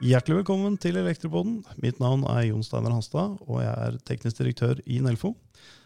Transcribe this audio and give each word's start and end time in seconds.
Hjertelig 0.00 0.38
velkommen 0.38 0.78
til 0.80 0.96
Elektropoden. 0.96 1.58
Mitt 1.84 1.98
navn 2.00 2.22
er 2.32 2.46
Jon 2.46 2.64
Steinar 2.64 2.94
Hanstad, 2.96 3.34
og 3.44 3.58
jeg 3.60 3.68
er 3.68 3.98
teknisk 4.08 4.38
direktør 4.40 4.80
i 4.88 5.02
Nelfo. 5.04 5.34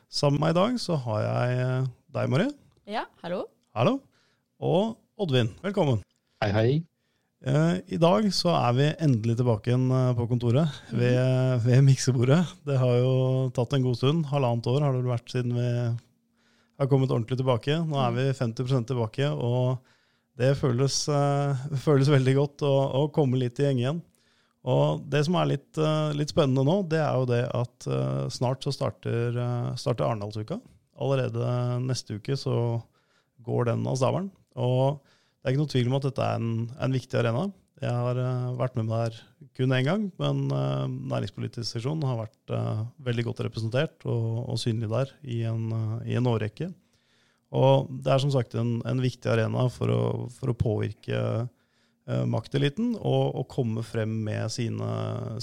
Sammen 0.07 0.39
med 0.39 0.45
meg 0.45 0.55
i 0.55 0.59
dag 0.61 0.79
så 0.79 0.95
har 1.09 1.25
jeg 1.25 1.59
eh, 1.65 1.91
deg, 2.15 2.31
Marie. 2.31 2.55
Ja, 2.87 3.03
hallo. 3.25 3.41
Hallo. 3.75 3.97
Og 4.63 4.95
Oddvin. 5.19 5.51
Velkommen. 5.67 6.07
Hei, 6.45 6.53
hei. 6.55 6.71
Eh, 7.43 7.83
I 7.91 7.99
dag 7.99 8.31
så 8.31 8.55
er 8.55 8.79
vi 8.79 8.89
endelig 9.03 9.41
tilbake 9.43 9.73
igjen 9.73 9.91
eh, 9.91 10.15
på 10.15 10.29
kontoret 10.31 10.71
ved, 10.95 11.19
ved 11.67 11.83
miksebordet. 11.89 12.45
Det 12.63 12.79
har 12.79 12.95
jo 13.03 13.51
tatt 13.59 13.75
en 13.75 13.91
god 13.91 13.99
stund. 13.99 14.31
Halvannet 14.31 14.71
år 14.71 14.87
har 14.87 14.95
det 14.95 15.03
vært 15.11 15.35
siden 15.35 15.59
vi 15.59 15.67
har 16.79 16.87
kommet 16.87 17.11
ordentlig 17.11 17.43
tilbake. 17.43 17.81
Nå 17.91 17.99
er 18.07 18.15
vi 18.21 18.29
50% 18.39 18.87
tilbake, 18.93 19.35
og 19.35 19.83
det 20.41 20.55
føles, 20.57 20.97
eh, 21.13 21.63
føles 21.85 22.11
veldig 22.13 22.35
godt 22.39 22.65
å, 22.65 22.73
å, 23.03 23.07
komme 23.13 23.41
litt 23.41 23.61
i 23.61 23.67
gjeng 23.67 23.83
igjen. 23.83 24.03
Og 24.73 25.03
det 25.11 25.25
som 25.27 25.37
er 25.37 25.51
litt, 25.51 25.71
eh, 25.77 26.13
litt, 26.17 26.33
spennende 26.33 26.65
nå, 26.65 26.79
det 26.89 27.03
er 27.03 27.19
jo 27.19 27.29
det 27.29 27.43
at 27.59 27.89
eh, 27.91 28.29
snart 28.33 28.65
så 28.65 28.73
starter, 28.75 29.37
starter 29.81 30.07
Arendalsuka. 30.07 30.61
Allerede 31.03 31.81
neste 31.85 32.17
uke 32.21 32.37
så 32.39 32.57
går 33.45 33.73
den 33.73 33.85
av 33.91 33.99
stabelen. 33.99 34.31
Og 34.57 35.03
det 35.03 35.51
er 35.51 35.55
ikke 35.55 35.65
noe 35.65 35.75
tvil 35.75 35.91
om 35.91 35.99
at 35.99 36.07
dette 36.07 36.25
er 36.25 36.41
en, 36.41 36.55
en 36.79 36.95
viktig 36.95 37.19
arena. 37.19 37.49
Jeg 37.83 37.91
har 37.91 38.19
vært 38.55 38.77
med 38.79 38.93
der 38.93 39.17
kun 39.59 39.75
én 39.75 39.87
gang, 39.89 40.05
men 40.23 40.45
uh, 40.55 40.87
næringspolitisk 40.87 41.67
seksjon 41.67 42.05
har 42.07 42.21
vært 42.21 42.53
uh, 42.55 42.85
veldig 43.03 43.25
godt 43.27 43.43
representert 43.49 44.07
og, 44.07 44.45
og 44.53 44.61
synlig 44.63 44.87
der 44.93 45.11
i 45.27 45.41
en, 45.51 45.65
uh, 45.75 45.97
i 46.07 46.15
en 46.15 46.29
årrekke. 46.31 46.69
Og 47.53 47.91
det 48.03 48.15
er 48.15 48.23
som 48.23 48.33
sagt 48.33 48.55
en, 48.57 48.79
en 48.89 49.03
viktig 49.03 49.29
arena 49.29 49.67
for 49.73 49.93
å, 49.93 50.05
for 50.33 50.53
å 50.53 50.57
påvirke 50.57 51.19
eh, 51.21 52.25
makteliten 52.29 52.95
og, 52.97 53.35
og, 53.37 53.45
komme 53.53 53.85
frem 53.85 54.15
med 54.25 54.49
sine, 54.55 54.89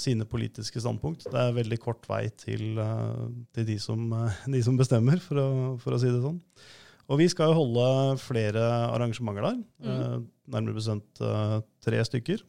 sine, 0.02 0.26
politiske 0.28 0.82
standpunkt. 0.82 1.28
Det 1.30 1.38
er 1.38 1.56
veldig 1.60 1.78
kort 1.82 2.08
vei 2.10 2.24
til, 2.34 2.74
uh, 2.82 3.28
til 3.54 3.68
de, 3.68 3.78
som, 3.82 4.08
uh, 4.10 4.42
de, 4.50 4.62
som, 4.66 4.78
bestemmer, 4.80 5.22
for 5.22 5.38
å, 5.42 5.48
for 5.82 5.94
å, 5.94 6.00
si 6.02 6.10
det 6.10 6.22
sånn. 6.24 6.40
Og 7.10 7.22
vi 7.22 7.30
skal 7.30 7.50
jo 7.50 7.62
holde 7.62 7.86
flere 8.22 8.62
arrangementer 8.90 9.42
der, 9.42 9.62
mm. 9.82 10.26
nærmere 10.54 10.76
bestemt 10.76 11.22
tre 11.82 12.02
stykker. 12.06 12.44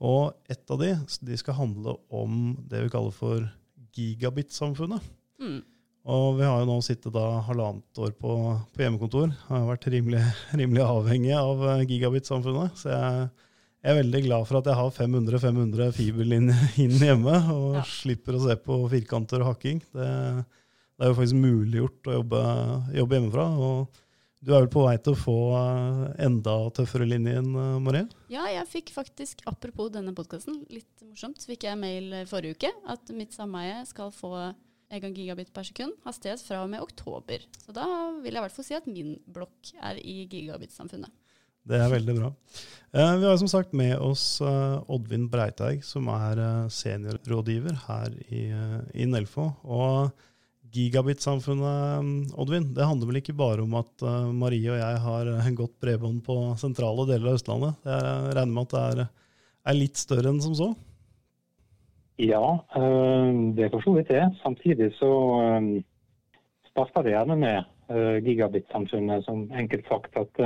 Og 0.00 0.32
ett 0.48 0.70
av 0.72 0.80
de, 0.80 0.94
de 1.20 1.36
skal 1.36 1.58
handle 1.58 1.98
om 2.08 2.54
det 2.70 2.86
vi 2.86 2.92
kaller 2.94 3.12
for 3.12 3.44
gigabit-samfunnet. 3.92 5.04
Mm. 5.44 5.60
Og 6.02 6.34
vi 6.34 6.46
har 6.46 6.58
jo 6.58 6.66
nå 6.66 6.80
sittet 6.82 7.14
da 7.14 7.24
halvannet 7.46 8.00
år 8.02 8.10
på, 8.18 8.34
på 8.74 8.82
hjemmekontor. 8.82 9.30
Har 9.46 9.68
vært 9.68 9.86
rimelig, 9.92 10.22
rimelig 10.58 10.82
avhengig 10.82 11.34
av 11.38 11.62
eh, 11.68 11.84
gigabit-samfunnet. 11.86 12.80
Så 12.80 12.90
jeg, 12.90 13.28
jeg, 13.78 13.92
er 13.92 14.00
veldig 14.00 14.22
glad 14.24 14.48
for 14.48 14.58
at 14.58 14.70
jeg 14.70 14.78
har 14.80 14.96
500-500 14.96 15.92
fiberlinjer 15.94 16.80
inn 16.82 16.96
hjemme, 16.98 17.36
og 17.54 17.78
ja. 17.78 17.84
slipper 17.86 18.38
å 18.38 18.42
se 18.48 18.56
på 18.64 18.80
firkanter 18.90 19.44
og 19.44 19.52
hakking. 19.52 19.78
Det, 19.94 20.08
det 20.42 21.06
er 21.06 21.12
jo 21.12 21.18
faktisk 21.20 21.38
muliggjort 21.38 22.10
å 22.10 22.16
jobbe, 22.18 22.42
jobbe, 22.98 23.20
hjemmefra. 23.20 23.46
og 23.68 24.02
du 24.42 24.50
er 24.50 24.64
vel 24.64 24.72
på 24.74 24.82
vei 24.82 24.96
til 24.98 25.14
å 25.14 25.20
få 25.22 25.36
eh, 25.54 26.02
enda 26.26 26.56
tøffere 26.74 27.06
linjen, 27.06 27.54
eh, 27.54 27.78
Marie? 27.84 28.08
Ja, 28.32 28.48
jeg 28.50 28.66
fikk 28.72 28.90
faktisk, 28.96 29.46
apropos 29.46 29.94
denne 29.94 30.16
podkasten, 30.18 30.64
litt 30.66 31.06
morsomt, 31.06 31.38
så 31.38 31.54
fikk 31.54 31.68
jeg 31.70 31.78
mail 31.78 32.24
forrige 32.26 32.58
uke 32.58 32.74
at 32.90 33.14
mitt 33.14 33.38
sameie 33.38 33.84
skal 33.86 34.10
få 34.10 34.34
1 34.92 35.16
gigabit 35.16 35.52
per 35.54 35.66
sekund 35.66 35.96
hastighet 36.06 36.42
fra 36.44 36.62
og 36.66 36.70
med 36.72 36.84
oktober. 36.84 37.44
Så 37.64 37.74
da 37.76 37.86
vil 38.20 38.32
jeg 38.32 38.40
i 38.40 38.44
hvert 38.44 38.56
fall 38.56 38.66
si 38.68 38.76
at 38.76 38.88
min 38.90 39.16
blokk 39.24 39.72
er 39.80 40.00
i 40.02 40.22
gigabit-samfunnet. 40.30 41.12
Det 41.62 41.78
er 41.78 41.92
veldig 41.92 42.14
bra. 42.16 42.32
Eh, 42.90 43.14
vi 43.22 43.28
har 43.28 43.38
som 43.38 43.50
sagt 43.50 43.72
med 43.76 43.94
oss 44.02 44.40
eh, 44.42 44.90
Oddvin 44.90 45.28
Breiteig, 45.30 45.84
som 45.86 46.10
er 46.10 46.40
eh, 46.42 46.68
seniorrådgiver 46.74 47.78
her 47.86 48.16
i, 48.26 48.48
i 48.98 49.06
Nelfo. 49.06 49.46
Og 49.62 50.10
gigabit-samfunnet, 50.72 52.32
Oddvin, 52.40 52.70
det 52.74 52.88
handler 52.88 53.10
vel 53.10 53.20
ikke 53.20 53.36
bare 53.36 53.62
om 53.62 53.74
at 53.76 54.04
Marie 54.32 54.70
og 54.72 54.78
jeg 54.80 55.00
har 55.04 55.28
godt 55.58 55.74
bredbånd 55.84 56.22
på 56.24 56.36
sentrale 56.60 57.04
deler 57.10 57.28
av 57.28 57.36
Østlandet. 57.36 57.82
Jeg 57.84 58.36
regner 58.38 58.54
med 58.54 58.62
at 58.64 58.72
det 58.72 58.84
er, 58.86 59.10
er 59.68 59.76
litt 59.76 60.00
større 60.00 60.32
enn 60.32 60.40
som 60.40 60.56
så? 60.56 60.70
Ja, 62.16 62.64
eh, 62.76 63.32
det 63.56 63.64
er 63.64 63.72
for 63.72 63.80
så 63.80 63.94
vidt 63.96 64.08
det. 64.12 64.24
Samtidig 64.42 64.92
så 64.98 65.12
eh, 65.42 65.68
starter 66.70 67.06
det 67.06 67.14
gjerne 67.14 67.36
med 67.40 67.58
eh, 67.88 68.18
gigabit-samfunnet 68.24 69.24
som 69.24 69.46
enkelt 69.52 69.88
sagt 69.88 70.16
at 70.20 70.42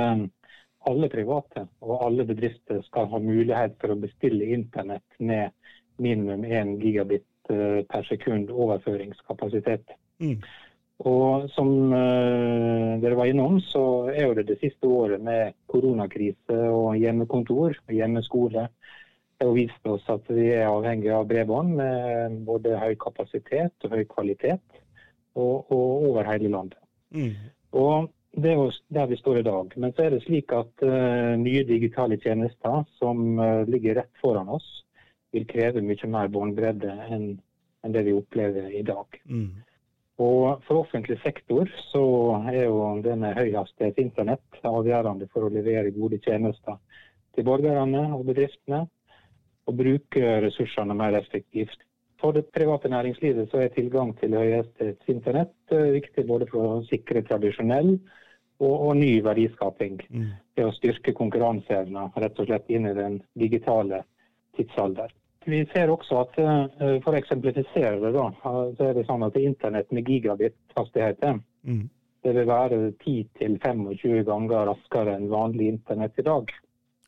alle 0.87 1.09
private 1.11 1.65
og 1.81 2.05
alle 2.05 2.23
bedrifter 2.25 2.79
skal 2.85 3.09
ha 3.11 3.19
mulighet 3.19 3.75
for 3.81 3.91
å 3.91 3.99
bestille 3.99 4.53
internett 4.55 5.19
med 5.19 5.51
minimum 5.99 6.45
1 6.45 6.77
gigabit 6.79 7.25
per 7.47 8.03
sekund 8.07 8.51
overføringskapasitet. 8.51 9.93
Mm. 10.19 10.41
Og 11.07 11.47
som 11.51 11.69
dere 11.91 13.15
var 13.15 13.29
innom, 13.31 13.59
så 13.63 14.09
er 14.11 14.25
jo 14.25 14.35
det 14.35 14.47
det 14.49 14.57
siste 14.61 14.87
året 14.87 15.23
med 15.23 15.55
koronakrise 15.71 16.59
og 16.71 16.97
hjemmekontor 16.99 17.77
og 17.87 17.95
hjemmeskole 17.95 18.67
har 19.39 19.53
vist 19.53 19.87
oss 19.87 20.05
at 20.09 20.29
vi 20.33 20.49
er 20.55 20.67
avhengig 20.69 21.11
av 21.13 21.27
bredbånd 21.29 21.75
med 21.77 22.37
både 22.47 22.77
høy 22.81 22.95
kapasitet 23.01 23.85
og 23.85 23.93
høy 23.93 24.03
kvalitet, 24.09 24.63
og, 25.37 25.69
og 25.71 26.07
over 26.09 26.27
hele 26.31 26.51
landet. 26.53 26.79
Mm. 27.13 27.33
Og 27.77 28.13
Det 28.37 28.51
er 28.51 28.59
jo 28.59 28.71
der 28.93 29.07
vi 29.09 29.17
står 29.17 29.37
i 29.39 29.45
dag. 29.47 29.71
Men 29.81 29.93
så 29.95 30.03
er 30.03 30.11
det 30.13 30.19
slik 30.21 30.51
at 30.53 30.83
uh, 30.85 31.33
nye 31.41 31.63
digitale 31.65 32.19
tjenester 32.21 32.83
som 32.99 33.39
uh, 33.39 33.63
ligger 33.65 33.97
rett 33.97 34.19
foran 34.21 34.51
oss, 34.53 34.67
vil 35.33 35.47
kreve 35.49 35.81
mye 35.81 36.09
mer 36.11 36.29
båndbredde 36.29 36.91
enn 37.07 37.25
en 37.85 37.95
det 37.95 38.03
vi 38.05 38.13
opplever 38.13 38.69
i 38.69 38.83
dag. 38.85 39.17
Mm. 39.25 39.63
Og 40.21 40.61
For 40.67 40.83
offentlig 40.83 41.17
sektor 41.23 41.69
så 41.91 42.03
er 42.51 42.67
jo 42.67 42.77
denne 43.05 43.33
høyhastighets 43.37 44.01
internett 44.01 44.61
avgjørende 44.65 45.29
for 45.33 45.45
å 45.45 45.51
levere 45.53 45.93
gode 45.95 46.17
tjenester 46.21 46.77
til 47.33 47.45
borgerne 47.45 48.03
og 48.13 48.25
bedriftene 48.29 48.85
og 49.67 49.77
bruke 49.77 50.37
ressursene 50.43 50.95
mer 50.97 51.17
effektivt. 51.19 51.83
For 52.21 52.33
det 52.33 52.47
private 52.53 52.89
næringslivet 52.89 53.51
så 53.51 53.61
er 53.61 53.73
tilgang 53.75 54.15
til 54.19 54.33
høyhastighetsinternett 54.33 55.75
eh, 55.75 55.91
viktig 55.99 56.25
både 56.27 56.47
for 56.49 56.65
å 56.79 56.85
sikre 56.89 57.21
tradisjonell 57.27 57.93
og, 57.93 58.73
og 58.73 58.97
ny 58.97 59.11
verdiskaping. 59.25 59.99
Mm. 60.09 60.31
Det 60.57 60.65
å 60.65 60.73
styrke 60.73 61.13
konkurranseevna 61.17 62.09
rett 62.17 62.41
og 62.41 62.49
slett 62.49 62.71
inn 62.73 62.89
i 62.89 62.95
den 62.97 63.19
digitale 63.37 64.01
tidsalder. 64.57 65.13
Vi 65.47 65.61
ser 65.71 65.93
også 65.93 66.23
at 66.25 66.39
uh, 66.41 66.97
for 67.05 67.13
å 67.13 67.19
eksemplifisere 67.21 67.99
det, 68.01 68.09
da, 68.17 68.25
så 68.41 68.89
er 68.89 68.97
det 68.97 69.05
sånn 69.07 69.23
at 69.23 69.37
internett 69.39 69.93
med 69.95 70.09
gigabit-hastighet 70.09 71.21
mm. 71.23 71.83
det 72.25 72.33
vil 72.35 72.49
være 72.49 72.79
10-25 73.05 74.25
ganger 74.27 74.67
raskere 74.73 75.13
enn 75.15 75.29
vanlig 75.31 75.69
internett 75.77 76.19
i 76.19 76.25
dag. 76.27 76.51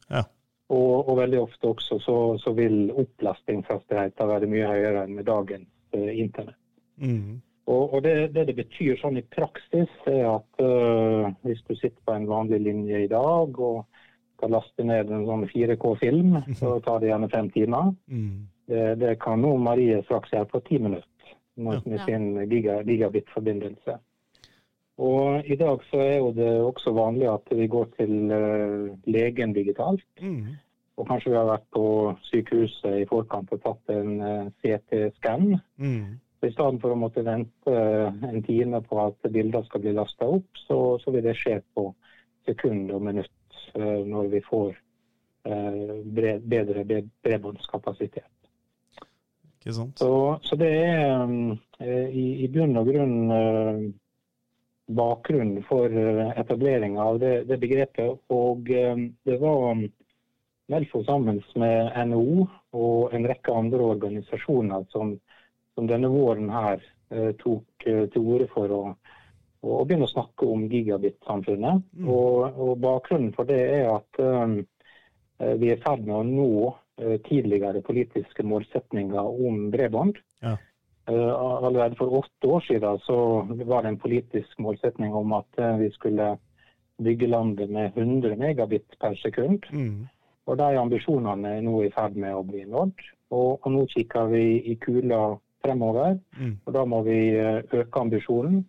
Ja. 0.08 0.24
Og, 0.70 1.10
og, 1.10 1.16
veldig 1.18 1.40
ofte 1.42 1.72
også 1.72 1.98
så, 2.04 2.16
så 2.38 2.52
vil 2.54 2.92
opplastingshastigheten 2.94 4.30
være 4.30 4.50
mye 4.52 4.68
høyere 4.70 5.06
enn 5.08 5.16
med 5.18 5.26
dagens 5.26 5.70
uh, 5.98 6.12
internett. 6.14 6.60
Mm. 7.02 7.40
Og, 7.70 7.94
og 7.94 8.04
det, 8.06 8.36
det, 8.36 8.48
det 8.50 8.56
betyr 8.58 9.00
sånn 9.02 9.18
i 9.18 9.26
praksis, 9.34 9.90
er 10.10 10.28
at 10.30 10.62
uh, 10.62 11.30
hvis 11.46 11.64
du 11.66 11.74
sitter 11.74 11.98
på 12.06 12.14
en 12.14 12.30
vanlig 12.30 12.62
linje 12.68 13.02
i 13.06 13.10
dag 13.10 13.58
og 13.58 13.82
skal 14.38 14.54
laste 14.56 14.86
ned 14.86 15.10
en 15.12 15.26
sånn 15.28 15.48
4K-film, 15.50 16.38
så 16.60 16.78
tar 16.86 17.02
det 17.02 17.12
gjerne 17.12 17.32
fem 17.34 17.50
timer. 17.56 17.94
Mm. 18.12 18.48
Det, 18.70 18.86
det, 19.02 19.16
kan 19.24 19.42
nå 19.42 19.56
Marie 19.58 20.04
straks 20.06 20.36
gjøre 20.36 20.52
på 20.52 20.62
ti 20.70 20.78
minutter 20.78 21.34
med, 21.58 21.82
med 21.90 22.06
sin 22.06 22.30
giga, 22.46 22.84
gigabit-forbindelse. 22.86 23.98
Og 25.00 25.46
I 25.48 25.56
dag 25.56 25.84
så 25.88 26.02
er 26.04 26.18
jo 26.18 26.32
det 26.36 26.50
også 26.60 26.92
vanlig 26.92 27.30
at 27.32 27.52
vi 27.56 27.68
går 27.72 27.86
til 27.96 28.32
uh, 28.32 28.90
legen 29.08 29.54
digitalt. 29.56 30.04
Mm. 30.22 30.58
Og 31.00 31.08
kanskje 31.08 31.32
vi 31.32 31.38
har 31.38 31.48
vært 31.48 31.68
på 31.72 31.84
sykehuset 32.28 32.98
i 33.00 33.06
forkant 33.08 33.54
og 33.56 33.62
tatt 33.64 33.94
en 33.94 34.18
eh, 34.20 34.50
CT-skann. 34.60 35.54
Mm. 35.80 36.18
I 36.44 36.50
stedet 36.52 36.82
for 36.82 36.92
å 36.92 36.98
måtte 37.00 37.24
vente 37.24 37.72
uh, 37.72 38.12
en 38.28 38.44
time 38.44 38.82
på 38.84 39.00
at 39.06 39.30
bilder 39.32 39.64
skal 39.70 39.86
bli 39.86 39.94
lasta 39.96 40.28
opp, 40.28 40.60
så, 40.66 40.80
så, 41.00 41.14
vil 41.16 41.24
det 41.24 41.38
skje 41.40 41.62
på 41.76 41.86
sekund 42.50 42.92
og 42.92 43.06
minutt 43.08 43.32
når 43.80 44.28
vi 44.32 44.40
får 44.42 44.72
bedre 45.46 46.84
bredbåndskapasitet. 47.24 48.32
Så, 49.70 50.14
så, 50.42 50.58
det 50.60 50.72
er 50.74 51.30
i, 52.10 52.26
i 52.44 52.50
bunn 52.52 52.80
og 52.82 52.90
grunn 52.90 53.94
bakgrunnen 54.90 55.64
for 55.64 55.90
etableringa 56.36 57.04
av 57.04 57.20
det, 57.20 57.44
det, 57.44 57.58
begrepet. 57.58 58.20
Og 58.34 58.72
eh, 58.74 58.98
det 59.26 59.38
var 59.42 59.84
Nelfo 60.70 61.04
sammen 61.06 61.42
med 61.58 61.94
NHO 62.10 62.48
og 62.78 63.14
en 63.14 63.28
rekke 63.30 63.54
andre 63.54 63.86
organisasjoner 63.96 64.86
som, 64.94 65.16
som 65.74 65.90
denne 65.90 66.10
våren 66.14 66.50
her 66.54 66.84
eh, 67.10 67.32
tok 67.42 67.86
til 67.86 68.20
orde 68.26 68.50
for 68.54 68.76
å 68.76 68.84
å 69.60 69.82
begynne 69.84 70.06
å 70.08 70.12
snakke 70.14 70.46
om 70.48 70.62
gigabit-samfunnet. 70.72 71.82
Mm. 72.00 72.06
Og, 72.08 72.46
og, 72.48 72.70
Bakgrunnen 72.80 73.34
for 73.36 73.50
det 73.50 73.58
er 73.60 73.90
at 73.92 74.20
um, 74.24 74.54
vi 75.60 75.74
er 75.74 75.76
i 75.76 75.82
ferd 75.84 76.06
med 76.06 76.16
å 76.16 76.22
nå 76.24 77.18
tidligere 77.26 77.82
politiske 77.84 78.46
målsetninger 78.48 79.20
om 79.20 79.66
bredbånd. 79.74 80.16
Ja. 80.40 80.54
Uh, 81.10 81.66
allerede 81.66 81.96
for 81.98 82.14
åtte 82.14 82.48
år 82.48 82.60
siden 82.60 83.00
så 83.00 83.48
var 83.66 83.82
det 83.82 83.90
en 83.90 84.00
politisk 84.00 84.60
målsetning 84.60 85.14
om 85.16 85.34
at 85.34 85.60
uh, 85.60 85.78
vi 85.80 85.90
skulle 85.92 86.38
bygge 87.04 87.28
landet 87.28 87.70
med 87.70 87.98
100 87.98 88.36
megabit 88.36 88.96
per 89.02 89.16
sekund. 89.16 89.64
Mm. 89.72 90.08
Og 90.46 90.58
De 90.58 90.80
ambisjonene 90.80 91.56
er 91.58 91.62
nå 91.62 91.84
i 91.84 91.92
ferd 91.94 92.18
med 92.18 92.36
å 92.36 92.44
bli 92.44 92.66
nådd. 92.66 93.02
Og, 93.32 93.60
og 93.62 93.72
nå 93.72 93.86
kikker 93.90 94.30
vi 94.34 94.44
i 94.72 94.76
kula 94.76 95.38
fremover. 95.66 96.18
Mm. 96.38 96.58
og 96.66 96.74
Da 96.74 96.86
må 96.86 97.02
vi 97.08 97.20
øke 97.74 98.00
ambisjonen. 98.00 98.66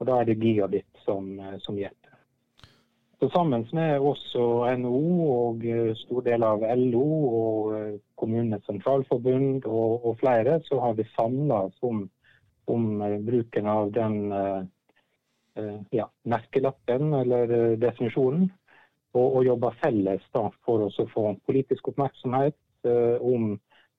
Og 0.00 0.06
Da 0.06 0.20
er 0.20 0.24
det 0.24 0.40
gigabit 0.40 1.04
som, 1.04 1.40
som 1.58 1.78
gjelder. 1.78 2.01
Så 3.22 3.28
Sammen 3.30 3.62
med 3.70 4.00
oss 4.02 4.22
og 4.34 4.64
NHO 4.82 5.26
og 5.30 5.60
eh, 5.62 5.92
stor 5.94 6.24
del 6.26 6.42
av 6.42 6.64
LO 6.74 7.02
og 7.38 7.68
eh, 7.76 7.92
Kommunenes 8.18 8.64
sentralforbund 8.66 9.68
og, 9.70 10.08
og 10.08 10.16
flere, 10.18 10.56
så 10.66 10.80
har 10.82 10.96
vi 10.98 11.06
samla 11.12 11.60
oss 11.68 11.76
om, 11.86 12.00
om, 12.66 12.88
eh, 13.06 13.14
bruken 13.22 13.68
av 13.70 13.92
den 13.94 14.16
ja, 15.94 16.08
merkelappen 16.26 17.14
eller 17.20 17.76
definisjonen. 17.78 18.48
Og, 19.12 19.28
og 19.28 19.46
jobber 19.46 19.78
felles 19.84 20.26
da, 20.34 20.48
for 20.66 20.88
å 20.88 21.06
få 21.14 21.26
politisk 21.46 21.92
oppmerksomhet 21.92 22.88
om 23.22 23.52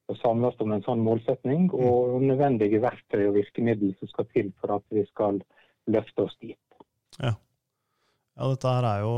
å 0.10 0.18
samles 0.20 0.60
om 0.60 0.76
en 0.76 0.84
sånn 0.84 1.06
målsetning, 1.06 1.70
og 1.72 2.20
nødvendige 2.26 2.84
verktøy 2.84 3.22
og 3.30 3.38
virkemidler 3.38 3.96
som 4.02 4.12
skal 4.12 4.28
til 4.36 4.52
for 4.60 4.82
at 4.82 4.88
vi 4.92 5.08
skal 5.14 5.40
løfte 5.88 6.28
oss 6.28 6.36
dit. 6.44 6.60
Ja. 7.22 7.38
Ja 8.38 8.50
dette 8.52 8.74
her 8.76 8.88
er 8.90 9.04
jo, 9.04 9.16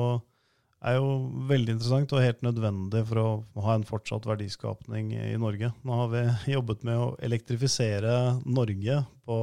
er 0.86 0.98
jo, 0.98 1.10
veldig 1.50 1.76
interessant 1.76 2.14
og 2.16 2.24
helt 2.24 2.46
nødvendig 2.46 3.02
for 3.10 3.22
å 3.22 3.28
ha 3.66 3.78
en 3.78 3.88
fortsatt 3.88 4.28
verdiskapning 4.30 5.14
i 5.18 5.34
Norge. 5.42 5.72
Nå 5.88 6.00
har 6.02 6.14
vi 6.14 6.24
jobbet 6.56 6.86
med 6.88 7.02
å 7.02 7.10
elektrifisere 7.26 8.16
Norge 8.46 9.02
på 9.26 9.42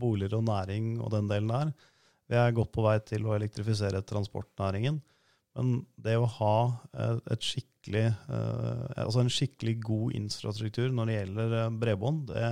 boliger 0.00 0.38
og 0.40 0.46
næring 0.50 0.94
og 1.00 1.12
den 1.14 1.30
delen 1.30 1.52
der. 1.54 1.74
Vi 2.30 2.38
er 2.40 2.56
godt 2.56 2.72
på 2.72 2.84
vei 2.86 2.96
til 3.04 3.26
å 3.28 3.34
elektrifisere 3.36 4.04
transportnæringen. 4.08 5.02
Men 5.54 5.74
det 6.02 6.16
å 6.18 6.30
ha 6.40 6.56
et 7.30 7.44
skikkelig, 7.46 8.08
eh, 8.10 8.86
altså 9.04 9.22
en 9.22 9.30
skikkelig 9.30 9.76
god 9.86 10.16
infrastruktur 10.18 10.88
når 10.90 11.06
det 11.06 11.18
gjelder 11.18 11.54
eh, 11.60 11.76
bredbånd, 11.84 12.32
det, 12.32 12.48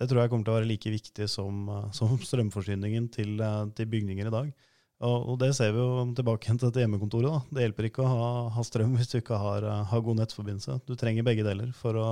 det 0.00 0.08
tror 0.08 0.22
jeg 0.22 0.32
kommer 0.32 0.46
til 0.46 0.54
å 0.54 0.56
være 0.56 0.70
like 0.70 0.92
viktig 0.94 1.28
som, 1.28 1.66
eh, 1.68 1.88
som 1.96 2.16
strømforsyningen 2.30 3.10
til, 3.12 3.34
eh, 3.44 3.64
til, 3.76 3.90
bygninger 3.92 4.30
i 4.30 4.34
dag. 4.36 4.52
Og, 5.00 5.38
det 5.40 5.54
ser 5.56 5.72
vi 5.72 5.80
jo 5.80 6.04
tilbake 6.16 6.44
til 6.50 6.66
dette 6.66 6.82
hjemmekontoret. 6.82 7.32
Da. 7.32 7.56
Det 7.56 7.64
hjelper 7.64 7.88
ikke 7.88 8.04
å 8.04 8.10
ha, 8.10 8.28
ha 8.52 8.64
strøm 8.66 8.98
hvis 8.98 9.08
du 9.08 9.16
ikke 9.20 9.38
har, 9.40 9.64
eh, 9.64 9.84
har, 9.88 10.02
god 10.04 10.20
nettforbindelse. 10.20 10.76
Du 10.84 10.92
trenger 11.00 11.24
begge 11.24 11.46
deler 11.46 11.70
for 11.76 11.96
å, 11.96 12.08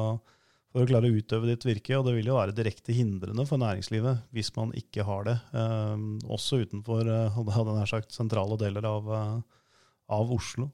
for 0.73 0.85
å, 0.85 0.88
klare 0.88 1.11
å 1.11 1.19
utøve 1.19 1.50
ditt 1.50 1.67
virke. 1.69 1.99
Og 1.99 2.06
det 2.06 2.17
vil 2.17 2.31
jo 2.31 2.38
være 2.38 2.56
direkte 2.56 2.96
hindrende 2.96 3.44
for 3.49 3.61
næringslivet 3.61 4.25
hvis 4.32 4.50
man 4.56 4.73
ikke 4.79 5.05
har 5.05 5.29
det. 5.29 5.37
Eh, 5.52 6.06
også 6.32 6.62
utenfor 6.64 7.12
eh, 7.12 7.85
sagt, 7.93 8.17
sentrale 8.17 8.56
deler 8.61 8.88
av, 8.88 9.12
av 10.08 10.32
Oslo. 10.38 10.70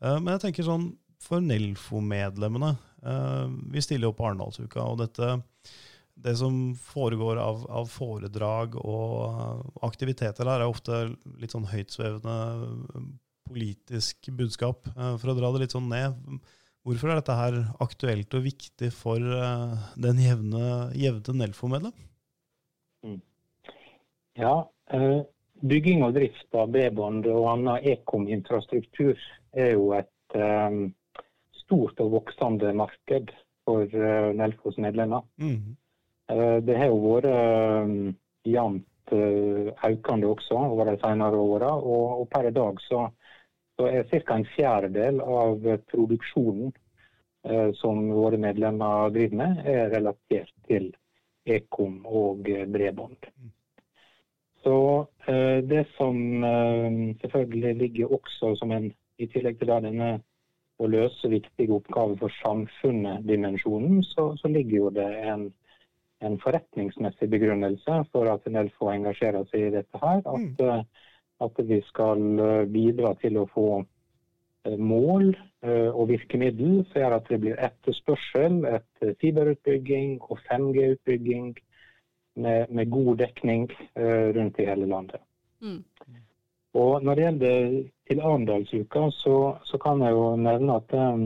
Eh, 0.00 0.16
men 0.16 0.32
jeg 0.38 0.46
tenker 0.46 0.70
sånn 0.70 0.88
for 1.22 1.44
Nelfo-medlemmene. 1.44 2.72
vi 3.70 3.80
stiller 3.82 4.08
jo 4.08 4.14
på 4.18 4.24
Arendalsuka, 4.26 4.82
og 4.82 4.98
dette 4.98 5.36
det 6.14 6.36
som 6.36 6.74
foregår 6.74 7.36
av, 7.40 7.64
av, 7.70 7.88
foredrag 7.90 8.76
og 8.80 9.84
aktiviteter 9.84 10.48
her, 10.48 10.62
er 10.62 10.70
ofte 10.70 11.04
litt 11.40 11.54
sånn 11.54 11.68
høytsvevende 11.70 12.36
eh, 12.68 13.06
politisk 13.48 14.30
budskap. 14.36 14.90
Eh, 14.92 15.16
for 15.20 15.32
å 15.32 15.36
dra 15.38 15.52
det 15.52 15.64
litt 15.64 15.76
sånn 15.76 15.90
ned, 15.90 16.18
hvorfor 16.86 17.12
er 17.12 17.20
dette 17.20 17.38
her 17.38 17.58
aktuelt 17.84 18.38
og 18.38 18.46
viktig 18.46 18.92
for 18.94 19.18
eh, 19.18 19.76
den 20.04 20.22
jevne, 20.22 20.64
jevne 20.98 21.38
Nelfo-medlem? 21.40 21.94
Mm. 23.02 23.20
Ja, 24.38 24.54
bygging 25.60 26.04
og 26.06 26.14
drift 26.16 26.56
av 26.56 26.70
bredbånd 26.72 27.26
og 27.28 27.48
annen 27.50 27.88
ekom-infrastruktur 27.92 29.18
er 29.58 29.74
jo 29.74 29.90
et 29.96 30.36
stort 31.58 32.00
og 32.00 32.14
voksende 32.14 32.70
marked 32.78 33.34
for 33.66 33.84
Nelfos 34.38 34.78
medlemmer. 34.80 35.26
Mm. 35.42 35.74
Eh, 36.30 36.56
det 36.66 36.76
har 36.78 36.90
jo 36.90 37.00
vært 37.02 37.28
eh, 37.30 37.92
jevnt 38.52 39.14
eh, 39.14 39.72
økende 39.88 40.30
også 40.30 40.60
over 40.68 40.90
de 40.90 40.96
senere 41.02 41.40
åra. 41.40 41.72
Og, 41.76 42.28
per 42.30 42.48
i 42.48 42.54
dag 42.54 42.80
så, 42.86 43.06
så 43.76 43.88
er 43.90 44.08
ca. 44.10 44.36
en 44.36 44.48
fjerdedel 44.54 45.20
av 45.24 45.66
produksjonen 45.90 46.72
som 47.74 47.96
våre 48.14 48.38
medlemmer 48.38 49.08
driver 49.10 49.34
med, 49.40 49.56
er 49.66 49.88
relatert 49.90 50.52
til 50.68 50.84
ekom 51.50 51.96
og 52.06 52.44
bredbånd. 52.46 53.26
Så 54.62 54.74
det 55.26 55.80
som 55.96 56.20
selvfølgelig 57.18 57.72
ligger 57.80 58.14
også 58.14 58.52
som 58.60 58.70
en, 58.70 58.86
i 59.18 59.26
tillegg 59.26 59.58
til 59.58 59.72
denne 59.74 60.12
å 60.78 60.86
løse 60.86 61.32
viktige 61.32 61.74
oppgaver 61.74 62.14
for 62.20 62.36
samfunnet-dimensjonen, 62.44 64.04
så, 64.06 64.28
så, 64.38 64.46
ligger 64.46 64.76
jo 64.76 64.94
det 64.94 65.10
en 65.32 65.48
en 66.22 66.38
forretningsmessig 66.42 67.28
begrunnelse 67.30 68.02
for 68.12 68.30
at 68.32 68.46
Nelfo 68.50 68.90
engasjerer 68.92 69.46
seg 69.50 69.66
i 69.66 69.72
dette 69.76 70.02
her. 70.02 70.22
At, 70.22 70.38
mm. 70.38 70.54
Eh, 70.60 71.08
at, 71.42 71.58
vi 71.68 71.80
skal 71.88 72.22
eh, 72.38 72.62
bidra 72.70 73.14
til 73.22 73.40
å 73.40 73.48
få 73.50 73.66
eh, 73.82 74.78
mål 74.78 75.34
og 75.62 76.08
virkemiddel 76.10 76.80
som 76.90 76.98
gjør 76.98 77.12
at 77.14 77.28
det 77.30 77.36
blir 77.38 77.60
etterspørsel 77.62 78.64
etter 78.66 79.12
fiberutbygging 79.20 80.16
og 80.26 80.40
5G-utbygging 80.48 81.52
med, 82.42 82.66
med, 82.66 82.90
god 82.90 83.20
dekning 83.20 83.68
rundt 84.34 84.58
i 84.58 84.66
hele 84.66 84.88
landet. 84.90 85.22
Mm. 85.62 85.84
Og 86.82 87.06
Når 87.06 87.14
det 87.14 87.24
gjelder 87.24 87.70
til 88.10 88.24
Arendalsuka, 88.26 89.04
så, 89.14 89.36
så, 89.70 89.78
kan 89.78 90.02
jeg 90.02 90.18
jo 90.18 90.24
nevne 90.34 90.80
at 90.80 90.96
um, 90.98 91.24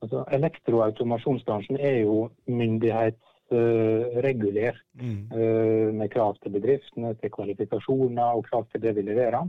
altså, 0.00 0.24
elektroautomasjonsbransjen 0.38 1.76
er 1.76 1.98
jo 2.06 2.30
myndighets 2.48 3.20
Eh, 3.20 3.25
regulert 3.50 4.82
mm. 4.94 5.30
Eh, 5.32 5.92
med 5.94 6.10
krav 6.12 6.36
til 6.42 6.52
bedriftene, 6.52 7.14
til 7.20 7.30
kvalifikasjoner 7.30 8.34
og 8.38 8.44
krav 8.48 8.66
til 8.72 8.82
det 8.82 8.96
vi 8.96 9.02
leverer. 9.02 9.46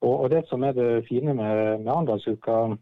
Og, 0.00 0.20
og 0.20 0.30
Det 0.30 0.44
som 0.48 0.62
er 0.62 0.72
det 0.72 1.06
fine 1.08 1.34
med, 1.34 1.82
med 1.82 1.92
Arendalsuka, 1.92 2.76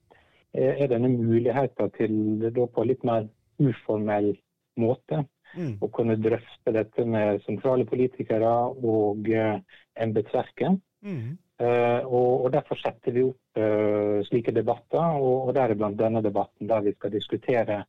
er, 0.55 0.73
er, 0.77 0.87
denne 0.87 1.09
muligheten 1.09 1.91
til 1.97 2.15
da 2.55 2.67
på 2.67 2.85
litt 2.85 3.05
mer 3.05 3.27
uformell 3.59 4.37
måte 4.79 5.25
mm. 5.57 5.79
å 5.83 5.89
kunne 5.91 6.17
drøfte 6.17 6.73
dette 6.73 7.05
med 7.05 7.43
sentrale 7.45 7.85
politikere 7.85 8.53
og 8.79 9.29
uh, 9.29 9.59
embetsverket. 9.99 10.79
Mm. 11.03 11.37
Uh, 11.59 12.01
og, 12.07 12.45
og, 12.45 12.51
Derfor 12.55 12.79
setter 12.79 13.13
vi 13.13 13.25
opp 13.27 13.59
uh, 13.59 14.23
slike 14.31 14.55
debatter, 14.55 15.19
og, 15.19 15.49
og 15.51 15.55
deriblant 15.59 15.99
denne 15.99 16.23
debatten 16.23 16.71
der 16.71 16.87
vi 16.87 16.95
skal 16.95 17.13
diskutere 17.13 17.83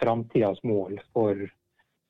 framtidas 0.00 0.64
mål 0.64 0.96
for 1.12 1.36
Eh, 1.36 1.61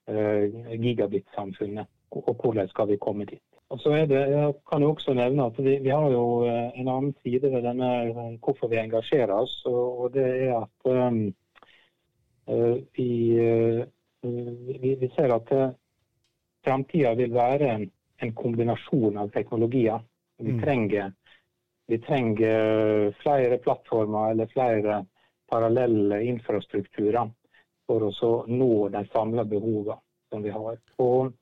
gigabit-samfunnet, 0.07 1.87
og 2.11 2.37
hvordan 2.43 2.69
skal 2.69 2.89
vi 2.89 2.97
komme 3.01 3.25
dit. 3.25 3.43
Og 3.73 3.81
så 3.81 3.91
er 3.97 4.07
det, 4.07 4.21
Jeg 4.31 4.55
kan 4.73 4.83
jo 4.83 4.91
også 4.91 5.15
nevne 5.17 5.45
at 5.45 5.59
vi, 5.65 5.79
vi 5.81 5.89
har 5.89 6.11
jo 6.13 6.45
eh, 6.45 6.81
en 6.81 6.89
annen 6.89 7.15
side 7.23 7.53
ved 7.53 7.63
denne, 7.65 7.89
hvorfor 8.45 8.69
vi 8.69 8.77
engasjerer 8.77 9.33
oss. 9.33 9.55
Og, 9.67 10.01
og 10.01 10.13
det 10.15 10.27
er 10.45 10.59
at 10.59 10.91
um, 10.93 11.23
vi, 12.97 13.09
vi, 14.83 14.95
vi, 15.01 15.09
ser 15.17 15.33
at 15.33 15.53
framtida 16.67 17.15
vil 17.15 17.33
være 17.35 17.71
en, 17.75 17.87
en, 18.23 18.35
kombinasjon 18.35 19.17
av 19.19 19.33
teknologier. 19.33 20.05
Vi 20.39 20.53
mm. 20.53 20.61
trenger, 20.65 21.13
vi 21.89 21.99
trenger 22.03 23.15
flere 23.23 23.59
plattformer 23.63 24.35
eller 24.35 24.53
flere 24.53 25.05
parallelle 25.49 26.21
infrastrukturer 26.29 27.31
for 27.87 28.09
å 28.09 28.33
nå 28.49 28.89
de 28.95 29.05
samla 29.13 29.45
behovene 29.49 30.01
som 30.33 30.43
vi 30.43 30.53
har. 30.55 30.79
Og, 31.05 31.33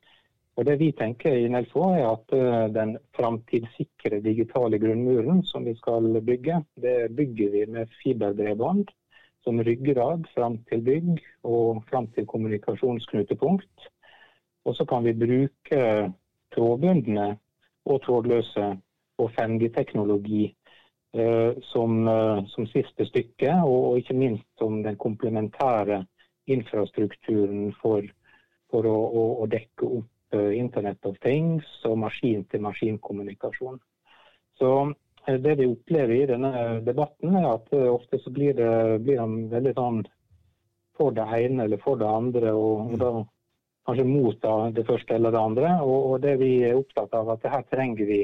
og, 0.56 0.64
Det 0.66 0.76
vi 0.80 0.90
tenker 0.92 1.36
i 1.38 1.48
Nelfo 1.48 1.86
er 1.94 2.06
at 2.10 2.34
uh, 2.36 2.66
den 2.74 2.96
framtidssikre 3.16 4.20
digitale 4.24 4.80
grunnmuren 4.82 5.44
som 5.48 5.64
vi 5.64 5.76
skal 5.78 6.20
bygge, 6.26 6.62
det 6.74 7.12
bygger 7.16 7.54
vi 7.54 7.66
med 7.76 7.94
fiberbredbånd 8.02 8.90
som 9.44 9.62
ryggrad 9.64 10.26
fram 10.34 10.58
til 10.68 10.82
bygg 10.84 11.22
og 11.48 11.84
fram 11.88 12.10
til 12.12 12.26
kommunikasjonsknutepunkt. 12.28 13.88
Og 14.68 14.76
så 14.76 14.84
kan 14.84 15.04
vi 15.06 15.16
bruke 15.16 16.12
trådbundne 16.52 17.28
og 17.88 18.02
trådløse 18.04 18.66
og 19.20 19.30
5G-teknologi 19.38 20.50
uh, 21.16 21.56
som, 21.72 22.08
uh, 22.08 22.44
som, 22.52 22.66
siste 22.66 23.06
stykke, 23.08 23.54
og, 23.64 23.98
ikke 23.98 24.18
minst 24.18 24.48
som 24.58 24.82
den 24.84 24.96
komplementære 25.00 26.04
infrastrukturen 26.54 27.70
for, 27.80 28.06
for 28.70 28.88
å, 28.88 28.96
å, 28.96 29.26
å, 29.42 29.50
dekke 29.50 29.92
opp 29.98 30.08
Internett 30.30 30.60
Internet 30.62 31.06
of 31.10 31.16
Things 31.24 31.70
og 31.88 31.96
maskin-til-maskin-kommunikasjon. 32.04 33.80
Så 34.60 34.68
eh, 35.26 35.40
det 35.42 35.56
vi 35.58 35.66
opplever 35.66 36.14
i 36.14 36.28
denne 36.30 36.52
debatten, 36.86 37.34
er 37.34 37.48
at 37.56 37.72
eh, 37.74 37.88
ofte 37.90 38.20
så 38.22 38.30
blir, 38.30 38.54
det, 38.54 39.00
blir 39.02 39.18
han 39.18 39.48
veldig 39.50 39.74
sånn 39.74 40.00
for 41.00 41.16
det 41.16 41.26
ene 41.34 41.66
eller 41.66 41.80
for 41.82 41.98
det 41.98 42.08
andre, 42.08 42.52
og, 42.54 42.92
og 42.92 42.98
da 43.00 43.10
kanskje 43.88 44.06
mot 44.06 44.48
det 44.76 44.86
første 44.86 45.16
eller 45.16 45.34
det 45.34 45.40
andre. 45.40 45.70
Og, 45.82 46.10
og, 46.10 46.16
det 46.22 46.36
vi 46.42 46.50
er 46.68 46.78
opptatt 46.78 47.14
av, 47.16 47.32
at 47.34 47.46
her 47.48 47.64
trenger 47.72 48.06
vi, 48.06 48.20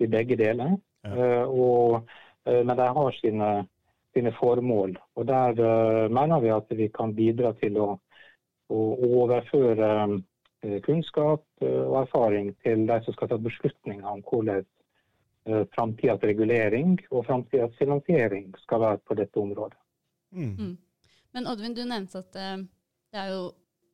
vi 0.00 0.10
begge 0.10 0.38
deler. 0.40 0.78
Ja. 1.06 1.12
Uh, 1.14 1.44
og, 1.48 2.14
uh, 2.48 2.62
men 2.64 2.76
de 2.76 2.88
har 2.96 3.18
sine, 3.20 3.50
sine, 4.18 4.32
formål. 4.36 4.96
Og 5.16 5.28
der 5.28 5.58
uh, 5.62 6.06
mener 6.12 6.42
vi 6.44 6.50
at 6.54 6.74
vi 6.76 6.88
kan 6.94 7.14
bidra 7.14 7.52
til 7.60 7.78
å, 7.80 7.92
å 8.68 8.80
overføre 9.22 10.18
kunnskap 10.82 11.44
og 11.62 11.92
erfaring 12.00 12.48
til 12.66 12.80
de 12.88 12.96
som 13.04 13.14
skal 13.14 13.28
ta 13.30 13.36
beslutninger 13.38 14.02
om 14.10 14.24
hvordan 14.26 14.64
framtidas 15.70 16.24
regulering 16.26 16.96
og 17.12 17.28
framtidas 17.28 17.76
finansiering 17.78 18.48
skal 18.64 18.82
være 18.82 18.98
på 19.06 19.14
dette 19.20 19.38
området. 19.38 19.78
Mm. 20.34 20.50
Mm. 20.58 20.72
Men 21.38 21.46
Oddvin, 21.52 21.76
du 21.78 21.84
nevnte 21.86 22.24
at 22.24 22.34
det 22.34 23.22
er 23.22 23.30
jo 23.36 23.44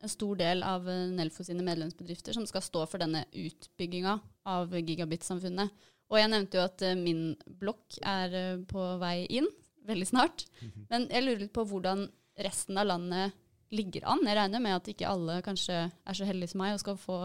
en 0.05 0.13
stor 0.13 0.37
del 0.37 0.63
av 0.67 0.89
eh, 0.91 1.09
Nelfo 1.17 1.45
sine 1.47 1.65
medlemsbedrifter 1.67 2.37
som 2.37 2.47
skal 2.49 2.65
stå 2.65 2.85
for 2.91 3.03
denne 3.03 3.25
utbygginga 3.31 4.19
av 4.53 4.75
gigabit-samfunnet. 4.77 5.85
Og 6.13 6.21
jeg 6.21 6.31
nevnte 6.31 6.59
jo 6.59 6.65
at 6.67 6.85
eh, 6.85 6.99
min 6.99 7.35
blokk 7.61 7.99
er 8.01 8.39
eh, 8.41 8.65
på 8.69 8.89
vei 9.03 9.17
inn 9.41 9.49
veldig 9.89 10.09
snart. 10.09 10.47
Men 10.91 11.09
jeg 11.13 11.25
lurer 11.25 11.43
litt 11.45 11.55
på 11.55 11.67
hvordan 11.69 12.07
resten 12.45 12.79
av 12.81 12.89
landet 12.91 13.35
ligger 13.75 14.07
an. 14.11 14.23
Jeg 14.27 14.39
regner 14.39 14.63
med 14.63 14.77
at 14.77 14.91
ikke 14.91 15.11
alle 15.11 15.41
kanskje 15.45 15.79
er 15.89 16.17
så 16.17 16.27
heldige 16.29 16.53
som 16.53 16.63
meg 16.63 16.75
og 16.77 16.83
skal 16.83 16.99
få 17.01 17.19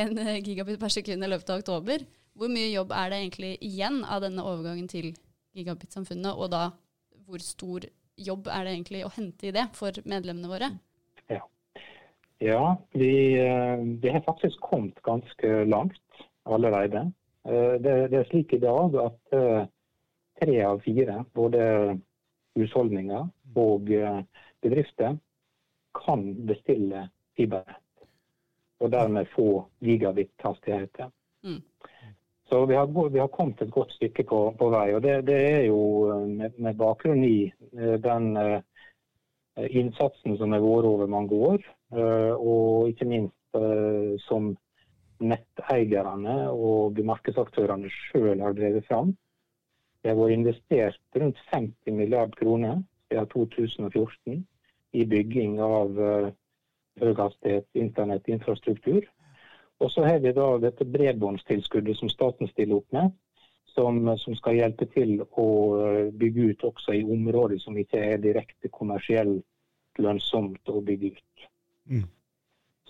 en 0.00 0.20
gigabit 0.46 0.80
per 0.80 0.92
sekund 0.92 1.26
i 1.26 1.30
løpet 1.30 1.50
av 1.50 1.62
oktober. 1.62 2.04
Hvor 2.38 2.52
mye 2.52 2.70
jobb 2.70 2.92
er 2.96 3.10
det 3.10 3.22
egentlig 3.22 3.54
igjen 3.66 4.02
av 4.04 4.22
denne 4.24 4.44
overgangen 4.46 4.86
til 4.90 5.10
gigabit-samfunnet, 5.56 6.30
og 6.30 6.52
da 6.52 6.68
hvor 7.26 7.42
stor 7.42 7.84
jobb 8.20 8.46
er 8.52 8.66
det 8.66 8.76
egentlig 8.76 9.02
å 9.06 9.10
hente 9.16 9.50
i 9.50 9.54
det 9.54 9.66
for 9.74 9.96
medlemmene 10.08 10.50
våre? 10.50 10.70
Ja, 12.40 12.76
vi, 12.92 13.36
eh, 13.36 13.78
vi, 14.00 14.08
har 14.08 14.20
faktisk 14.20 14.60
kommet 14.60 15.02
ganske 15.02 15.64
langt 15.64 16.00
allerede. 16.48 17.10
Eh, 17.44 17.74
det, 17.84 18.08
det, 18.08 18.16
er 18.16 18.28
slik 18.30 18.54
i 18.56 18.62
dag 18.62 18.96
at 18.96 19.34
eh, 19.36 19.66
tre 20.40 20.56
av 20.64 20.80
fire, 20.84 21.24
både 21.36 21.62
husholdninger 22.58 23.28
og 23.60 23.90
bedrifter, 24.62 25.18
kan 25.94 26.24
bestille 26.48 27.08
fibernett. 27.36 27.86
Og 28.80 28.92
dermed 28.92 29.28
få 29.34 29.64
gigabit-hastigheter. 29.84 31.10
Mm. 31.44 31.60
Så 32.48 32.64
vi 32.66 32.74
har, 32.74 32.86
vi 33.08 33.18
har, 33.18 33.28
kommet 33.28 33.60
et 33.62 33.70
godt 33.70 33.92
stykke 33.92 34.24
på, 34.24 34.38
på 34.58 34.70
vei. 34.72 34.86
Og 34.96 35.02
det, 35.04 35.20
det 35.28 35.36
er 35.50 35.64
jo 35.68 35.82
med, 36.26 36.56
med, 36.56 36.78
bakgrunn 36.80 37.22
i 37.24 37.52
den 37.76 38.32
innsatsen 39.68 40.36
som 40.38 40.54
har 40.54 40.62
vært 40.64 40.88
over 40.88 41.10
mange 41.10 41.36
år. 41.36 41.62
Eh, 41.94 42.34
og 42.34 42.90
ikke 42.90 43.08
minst 43.10 43.58
eh, 43.58 44.16
som 44.26 44.52
netteierne 45.20 46.36
og 46.54 47.00
markedsaktørene 47.04 47.90
sjøl 47.92 48.40
har 48.40 48.56
drevet 48.56 48.86
fram. 48.88 49.12
Det 50.00 50.12
har 50.12 50.18
vært 50.18 50.36
investert 50.36 51.20
rundt 51.20 51.40
50 51.52 51.96
milliard 51.96 52.34
kroner 52.38 52.80
siden 53.10 53.26
2014 53.32 54.44
i 54.92 55.06
bygging 55.06 55.58
av 55.62 55.98
uh, 55.98 56.30
høyhastighets 57.00 57.68
internettinfrastruktur. 57.74 59.04
Og 59.80 59.90
så 59.90 60.04
har 60.04 60.20
vi 60.20 60.32
da 60.36 60.46
dette 60.60 60.84
bredbåndstilskuddet 60.84 61.96
som 61.96 62.10
staten 62.12 62.48
stiller 62.50 62.80
opp 62.80 62.96
med, 62.96 63.12
som, 63.74 64.02
som, 64.18 64.34
skal 64.36 64.58
hjelpe 64.58 64.88
til 64.92 65.22
å 65.22 65.46
bygge 66.20 66.50
ut 66.52 66.64
også 66.72 66.96
i 66.98 67.04
områder 67.06 67.60
som 67.62 67.78
ikke 67.78 68.02
er 68.12 68.22
direkte 68.22 68.68
kommersielt 68.74 69.44
lønnsomt 70.00 70.68
å 70.68 70.82
bygge 70.84 71.14
ut. 71.14 71.46
Mm. 71.90 72.08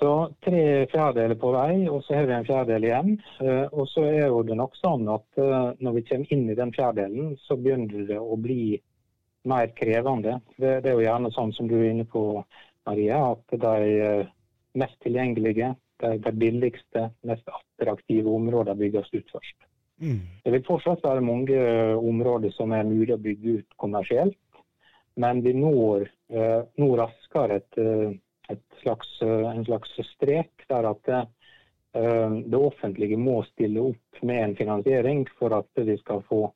Så 0.01 0.33
tre 0.41 0.87
fjerdedeler 0.89 1.37
på 1.37 1.51
vei, 1.53 1.73
og 1.93 2.01
så 2.07 2.15
har 2.17 2.29
vi 2.29 2.33
en 2.33 2.47
fjerdedel 2.49 2.87
igjen. 2.89 3.11
Uh, 3.37 3.67
og 3.69 3.89
så 3.91 4.07
er 4.09 4.33
det 4.49 4.57
nok 4.57 4.79
sånn 4.79 5.05
at 5.13 5.27
uh, 5.37 5.75
når 5.77 5.99
vi 5.99 6.05
kommer 6.09 6.33
inn 6.33 6.47
i 6.49 6.57
den 6.57 6.73
fjerdedelen, 6.73 7.35
så 7.45 7.59
begynner 7.61 8.07
det 8.09 8.17
å 8.17 8.39
bli 8.41 8.79
mer 9.51 9.69
krevende. 9.77 10.39
Det, 10.57 10.79
det, 10.87 10.89
er 10.89 10.97
jo 10.97 11.05
gjerne 11.05 11.33
sånn 11.35 11.53
som 11.57 11.69
du 11.69 11.77
er 11.83 11.91
inne 11.91 12.07
på, 12.09 12.23
Maria, 12.89 13.19
at 13.35 13.59
de 13.61 13.91
uh, 14.01 14.31
mest 14.81 14.97
tilgjengelige, 15.05 15.75
de, 16.01 16.15
de, 16.25 16.33
billigste, 16.47 17.05
mest 17.29 17.53
attraktive 17.53 18.33
områdene 18.33 18.81
bygges 18.81 19.13
ut 19.13 19.37
først. 19.37 19.69
Mm. 20.01 20.25
Det 20.47 20.55
vil 20.57 20.65
fortsatt 20.65 21.05
være 21.05 21.27
mange 21.29 21.61
områder 22.01 22.57
som 22.57 22.73
er 22.73 22.89
mulig 22.89 23.13
å 23.19 23.21
bygge 23.21 23.59
ut 23.61 23.77
kommersielt, 23.77 24.41
men 25.21 25.43
vi 25.45 25.53
når, 25.53 26.07
når 26.81 26.95
raskere 27.03 27.59
et 27.61 27.79
slags, 28.83 29.23
eh, 29.23 29.51
en 29.51 29.65
slags 29.65 29.91
strek 30.15 30.65
der 30.69 30.91
at 30.91 31.03
det, 31.05 31.27
eh, 31.93 32.31
det 32.31 32.57
offentlige 32.57 33.17
må 33.17 33.43
stille 33.43 33.81
opp 33.81 34.23
med 34.23 34.45
en 34.45 34.57
finansiering 34.57 35.27
for 35.39 35.55
at 35.59 35.85
vi 35.87 35.97
skal 35.99 36.23
få, 36.29 36.53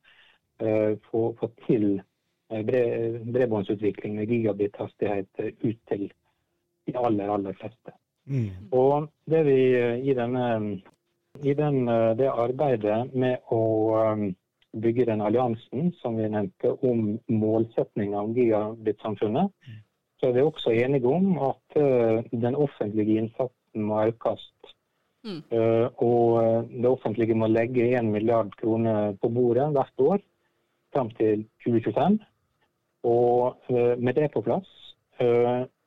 eh, 0.60 0.96
få, 1.10 1.34
få 1.40 1.50
til 1.66 2.02
bredbåndsutvikling 2.54 4.14
med 4.14 4.28
gigabit-hastighet 4.28 5.40
ut 5.64 5.78
til 5.88 6.12
de 6.86 6.92
aller, 6.94 7.30
aller 7.32 7.52
fleste. 7.52 7.94
Mm. 8.26 8.68
Og 8.70 9.08
det 9.26 9.40
vi 9.46 9.56
i, 10.10 10.14
denne, 10.14 10.80
i 11.42 11.54
den, 11.54 11.86
det 12.20 12.28
arbeidet 12.30 13.14
med 13.14 13.48
å 13.50 13.62
bygge 14.76 15.08
den 15.08 15.24
alliansen 15.24 15.90
som 16.02 16.20
vi 16.20 16.28
nevnte 16.28 16.76
om 16.84 17.18
målsettinga 17.28 18.20
om 18.20 18.36
gigabit-samfunnet, 18.36 19.50
mm 19.50 19.83
så 20.24 20.30
er 20.30 20.38
vi 20.38 20.40
også 20.48 20.70
enige 20.72 21.06
om 21.06 21.34
at 21.50 21.76
uh, 21.76 22.24
den 22.32 22.54
offentlige 22.56 23.18
innsatsen 23.20 23.82
må 23.88 24.06
økes. 24.06 24.44
Mm. 25.24 25.42
Uh, 25.52 25.88
og 26.04 26.44
eh, 26.44 26.64
det 26.82 26.88
offentlige 26.88 27.34
må 27.34 27.46
legge 27.46 27.98
1 27.98 28.04
milliard 28.04 28.50
kroner 28.60 29.12
på 29.22 29.28
bordet 29.28 29.70
hvert 29.72 30.00
år 30.00 30.18
fram 30.94 31.10
til 31.10 31.44
2025. 31.64 32.18
Og 33.04 33.56
med 33.98 34.14
det 34.14 34.30
på 34.32 34.40
plass, 34.40 34.68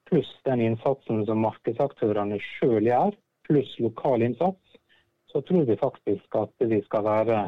pluss 0.10 0.30
den 0.46 0.62
innsatsen 0.62 1.24
som 1.26 1.42
markedsaktørene 1.42 2.38
sjøl 2.44 2.86
gjør, 2.86 3.16
pluss 3.50 3.72
lokal 3.80 4.22
innsats, 4.22 4.76
så 5.32 5.42
tror 5.42 5.66
vi 5.66 5.80
faktisk 5.82 6.36
at 6.36 6.54
vi 6.60 6.82
skal 6.86 7.04
være 7.04 7.40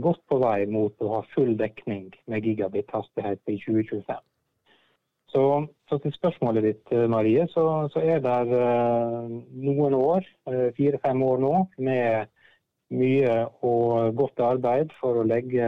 godt 0.00 0.22
på 0.28 0.40
vei 0.40 0.64
mot 0.72 1.04
å 1.04 1.12
ha 1.18 1.20
full 1.34 1.52
dekning 1.60 2.08
med 2.26 2.48
gigabit-hastighet 2.48 3.44
i 3.52 3.58
2025. 3.66 4.24
Så, 5.28 5.66
så, 5.88 5.98
til 5.98 6.14
spørsmålet 6.14 6.64
ditt, 6.64 6.92
eh, 6.94 7.08
Marie, 7.10 7.46
så, 7.50 7.88
så 7.92 8.00
er 8.00 8.22
det 8.22 8.34
uh, 8.54 9.26
noen 9.66 9.94
år, 9.98 10.26
uh, 10.46 10.68
fire-fem 10.76 11.22
år 11.22 11.40
nå, 11.42 11.54
med 11.82 12.30
mye 12.94 13.32
og 13.66 14.14
godt 14.14 14.42
arbeid 14.46 14.94
for 15.00 15.18
å 15.18 15.26
legge 15.26 15.66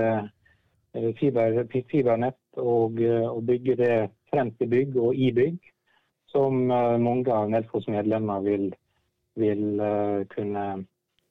fiber, 1.18 1.64
fibernett 1.90 2.38
og, 2.62 3.00
og, 3.02 3.40
bygge 3.46 3.74
det 3.80 3.96
frem 4.30 4.52
til 4.54 4.70
bygg 4.70 4.94
og 5.02 5.18
i 5.18 5.32
bygg, 5.34 5.58
som 6.30 6.68
mange 6.70 7.34
av 7.34 7.50
Nelfos 7.50 7.88
medlemmer 7.90 8.44
vil, 8.46 8.68
vil 9.34 9.82
kunne 10.30 10.64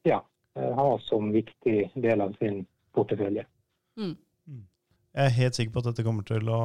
ja, 0.03 0.19
ha 0.60 0.88
som 1.07 1.31
viktig 1.31 1.77
del 1.96 2.25
av 2.25 2.36
sin 2.41 2.65
portefølje. 2.98 3.48
Mm. 3.96 4.15
Jeg 5.17 5.31
er 5.31 5.33
helt 5.33 5.57
sikker 5.57 5.74
på 5.74 5.81
at 5.81 5.88
dette 5.89 6.03
kommer 6.05 6.25
til 6.27 6.45
å, 6.53 6.59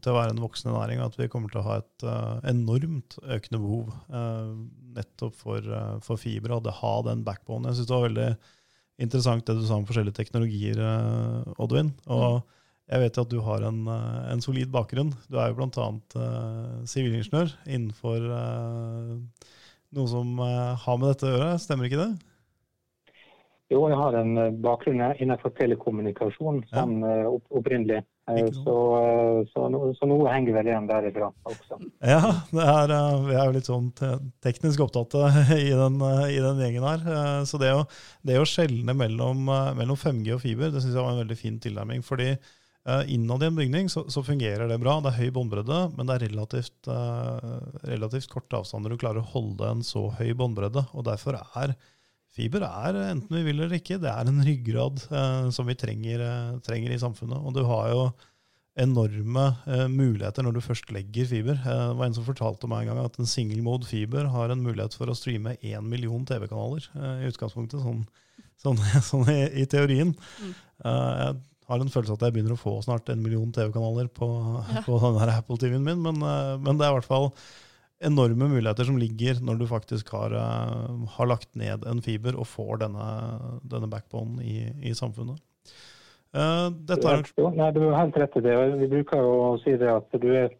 til 0.00 0.14
å 0.14 0.16
være 0.16 0.32
en 0.32 0.40
voksende 0.40 0.72
næring, 0.72 1.02
og 1.02 1.10
at 1.10 1.18
vi 1.20 1.26
kommer 1.28 1.52
til 1.52 1.60
å 1.60 1.64
ha 1.66 1.74
et 1.82 2.04
uh, 2.08 2.38
enormt 2.48 3.18
økende 3.20 3.60
behov 3.60 3.90
uh, 4.08 4.54
nettopp 4.96 5.36
for, 5.36 5.68
uh, 5.68 5.98
for 6.04 6.20
fiber, 6.20 6.54
og 6.56 6.70
å 6.70 6.74
ha 6.78 6.94
den 7.10 7.24
backbone. 7.26 7.68
Jeg 7.68 7.82
syns 7.82 7.90
det 7.90 7.96
var 7.98 8.06
veldig 8.06 8.30
interessant 9.04 9.44
det 9.44 9.58
du 9.58 9.66
sa 9.68 9.76
om 9.76 9.84
forskjellige 9.84 10.16
teknologier, 10.16 10.80
Oddvin. 11.60 11.92
Og 12.08 12.38
mm. 12.38 12.56
jeg 12.94 13.04
vet 13.04 13.20
jo 13.20 13.26
at 13.26 13.34
du 13.34 13.38
har 13.44 13.68
en, 13.68 13.84
en, 13.92 14.44
solid 14.44 14.72
bakgrunn. 14.72 15.12
Du 15.28 15.36
er 15.36 15.52
jo 15.52 15.58
bl.a. 15.60 15.86
sivilingeniør 16.88 17.56
innenfor 17.66 18.28
noe 19.92 20.08
som 20.08 20.36
har 20.40 21.00
med 21.00 21.10
dette 21.10 21.28
å 21.28 21.34
gjøre, 21.34 21.56
stemmer 21.60 21.90
ikke 21.90 22.04
det? 22.06 22.12
Jo, 23.72 23.82
jeg 23.88 23.98
har 23.98 24.16
en 24.20 24.32
eh, 24.38 24.54
bakgrunn 24.64 25.00
innenfor 25.16 25.52
telekommunikasjon 25.56 26.62
sånn 26.70 26.96
ja. 27.04 27.28
opprinnelig. 27.56 28.02
Eh, 28.30 28.48
så, 28.54 28.74
så, 29.50 29.66
så, 29.96 30.08
noe 30.08 30.30
henger 30.30 30.58
vel 30.58 30.68
igjen 30.68 30.88
derifra 30.90 31.30
også. 31.48 31.78
Ja, 32.04 32.20
er, 32.52 32.94
vi 33.26 33.36
er 33.36 33.46
jo 33.48 33.54
litt 33.56 33.70
sånn 33.70 33.90
teknisk 34.44 34.84
opptatt 34.84 35.16
i 35.56 35.70
den, 35.72 36.00
i 36.28 36.40
den 36.42 36.64
gjengen 36.64 36.86
her. 36.86 37.06
Så 37.48 37.60
det 37.62 37.72
å, 37.74 37.86
det 38.26 38.40
å 38.40 38.48
skjelne 38.48 38.94
mellom, 38.96 39.46
mellom 39.78 39.98
5G 39.98 40.36
og 40.36 40.42
fiber, 40.44 40.72
det 40.72 40.82
syns 40.84 40.98
jeg 40.98 41.06
var 41.06 41.14
en 41.14 41.22
veldig 41.24 41.38
fin 41.38 41.62
tilnærming. 41.62 42.04
fordi 42.06 42.34
innad 43.06 43.44
i 43.44 43.46
en 43.46 43.54
bygning 43.54 43.88
så, 43.90 44.04
så, 44.10 44.24
fungerer 44.26 44.66
det 44.66 44.80
bra. 44.82 44.96
Det 45.00 45.12
er 45.12 45.20
høy 45.22 45.34
båndbredde, 45.34 45.80
men 45.94 46.08
det 46.08 46.16
er 46.16 46.24
relativt, 46.26 46.90
relativt 47.86 48.30
korte 48.30 48.58
avstander 48.58 48.90
du 48.90 48.98
klarer 48.98 49.22
å 49.22 49.32
holde 49.36 49.68
en 49.70 49.84
så 49.86 50.08
høy 50.18 50.32
båndbredde. 50.34 50.82
Og 50.92 51.06
derfor 51.06 51.38
er 51.38 51.76
fiber, 52.32 52.64
er, 52.66 52.98
enten 53.12 53.36
vi 53.36 53.44
vil 53.46 53.60
eller 53.60 53.78
ikke, 53.78 54.00
det 54.02 54.10
er 54.10 54.28
en 54.28 54.42
ryggrad 54.44 55.02
eh, 55.10 55.48
som 55.54 55.68
vi 55.68 55.78
trenger, 55.78 56.22
trenger, 56.64 56.94
i 56.94 57.00
samfunnet. 57.00 57.40
Og 57.40 57.56
du 57.56 57.64
har 57.68 57.90
jo 57.92 58.04
enorme 58.80 59.50
muligheter 59.92 60.46
når 60.46 60.54
du 60.56 60.62
først 60.64 60.88
legger 60.96 61.26
fiber. 61.28 61.58
det 61.60 61.96
var 61.98 62.06
en 62.06 62.14
som 62.16 62.24
fortalte 62.24 62.70
meg 62.72 62.86
en 62.86 62.94
gang 62.94 63.00
at 63.02 63.18
en 63.20 63.28
single 63.28 63.60
mode 63.60 63.84
fiber 63.84 64.30
har 64.32 64.48
en 64.48 64.62
mulighet 64.64 64.96
for 64.96 65.12
å 65.12 65.16
streame 65.18 65.58
én 65.60 65.84
million 65.84 66.24
TV-kanaler 66.24 66.86
i 67.20 67.28
utgangspunktet, 67.28 67.84
sånn, 67.84 68.00
sånn, 68.64 68.80
sånn 69.10 69.28
i, 69.28 69.42
i, 69.60 69.66
teorien. 69.68 70.14
Mm. 70.40 70.54
jeg 70.88 71.36
har 71.72 71.82
en 71.82 71.92
følelse 71.92 72.16
at 72.16 72.24
jeg 72.26 72.34
begynner 72.34 72.56
å 72.56 72.60
få 72.60 72.74
snart 72.84 73.10
en 73.12 73.22
million 73.22 73.50
TV-kanaler 73.54 74.08
på, 74.12 74.28
ja. 74.72 74.82
på 74.86 74.98
denne 75.02 75.36
Apple 75.36 75.58
TV-en 75.60 75.84
min, 75.86 76.02
men, 76.04 76.22
eh, 76.26 76.54
men, 76.62 76.78
det 76.78 76.86
er 76.86 76.94
i 76.94 76.98
hvert 76.98 77.08
fall 77.08 77.30
enorme 78.04 78.48
muligheter 78.50 78.88
som 78.88 78.98
ligger 79.00 79.40
når 79.44 79.60
du 79.60 79.66
faktisk 79.70 80.12
har, 80.16 80.34
uh, 80.34 81.06
har 81.16 81.30
lagt 81.30 81.50
ned 81.58 81.86
en 81.88 82.02
fiber 82.04 82.38
og 82.38 82.48
får 82.50 82.82
denne, 82.84 83.06
denne 83.62 83.90
backbonen 83.90 84.42
i, 84.44 84.66
i 84.82 84.94
samfunnet. 84.98 85.40
Uh, 86.32 86.72
dette 86.88 87.08
er... 87.08 87.24
Nei, 87.52 87.70
du 87.76 87.84
har 87.90 88.02
helt 88.04 88.18
rett 88.22 88.40
i 88.40 88.44
det. 88.46 88.56
Vi 88.80 88.90
bruker 88.96 89.22
jo 89.22 89.38
å 89.50 89.54
si 89.62 89.76
det 89.80 89.90
at 89.92 90.18
du 90.22 90.28
er, 90.32 90.52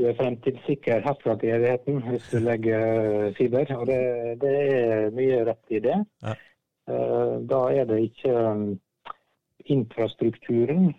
du 0.00 0.06
er 0.08 0.18
fremtidssikker 0.18 1.04
herfra 1.04 1.36
til 1.40 1.56
evigheten 1.58 2.02
hvis 2.08 2.28
du 2.32 2.38
legger 2.40 3.32
fiber. 3.38 3.72
Og 3.76 3.88
det, 3.90 4.02
det 4.42 4.54
er 4.66 5.16
mye 5.16 5.42
rett 5.50 5.74
i 5.78 5.82
det. 5.84 6.02
Ja. 6.24 6.36
Uh, 6.88 7.38
da 7.44 7.66
er 7.76 7.88
det 7.90 8.02
ikke 8.06 8.36
infrastrukturen 9.68 10.94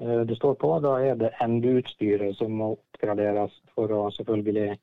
eh, 0.00 0.20
det 0.20 0.36
står 0.36 0.54
på. 0.54 0.72
Da 0.84 0.96
er 1.04 1.18
det 1.20 1.34
endeutstyret 1.44 2.36
som 2.38 2.54
må 2.56 2.72
oppgraderes 2.76 3.54
for 3.74 3.92
å 3.92 4.06
selvfølgelig 4.16 4.78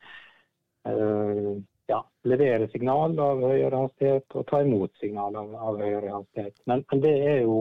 ja, 1.89 1.99
levere 2.23 2.69
signal 2.71 3.17
av 3.19 3.41
høyere 3.43 3.83
hastighet 3.83 4.37
og 4.37 4.45
ta 4.49 4.61
imot 4.63 4.93
signal 5.01 5.35
av, 5.35 5.51
av 5.55 5.81
høyere 5.81 6.13
hastighet. 6.13 6.55
Men, 6.69 6.85
men, 6.91 7.01
det 7.03 7.13
er 7.27 7.41
jo 7.43 7.57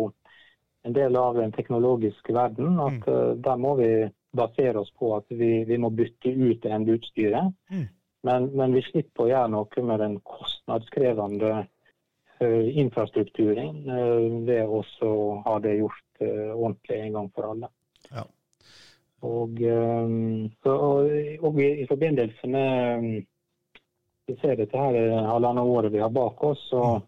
en 0.87 0.95
del 0.97 1.17
av 1.19 1.37
den 1.41 1.53
teknologiske 1.53 2.33
verden 2.37 2.79
at 2.81 3.09
uh, 3.11 3.35
der 3.35 3.59
må 3.61 3.75
vi 3.81 3.91
basere 4.39 4.85
oss 4.85 4.93
på 4.99 5.11
at 5.17 5.27
vi, 5.33 5.65
vi 5.67 5.79
må 5.81 5.91
bytte 5.91 6.31
ut 6.31 6.69
endeutstyret. 6.69 7.51
Mm. 7.73 7.89
Men, 8.29 8.51
men, 8.55 8.77
vi 8.77 8.85
slipper 8.87 9.25
å 9.25 9.31
gjøre 9.33 9.53
noe 9.57 9.85
med 9.89 10.03
den 10.05 10.17
kostnadskrevende 10.27 11.67
Eh, 12.41 12.79
infrastrukturen 12.79 13.89
eh, 13.91 14.45
ved 14.47 14.71
å 14.71 15.15
ha 15.43 15.57
det 15.59 15.73
gjort 15.81 16.21
eh, 16.23 16.53
ordentlig 16.53 16.99
en 17.01 17.17
gang 17.17 17.31
for 17.35 17.49
alle. 17.51 17.71
Og, 19.27 19.59
så, 20.63 20.73
og, 20.73 21.61
i 21.61 21.87
forbindelse 21.89 22.47
med 22.47 23.25
Vi 24.29 24.37
ser 24.39 24.59
dette 24.61 24.79
her 24.79 25.25
halvannet 25.27 25.67
året 25.67 25.93
vi 25.93 26.03
har 26.03 26.13
bak 26.13 26.43
oss, 26.45 26.61
så 26.71 27.01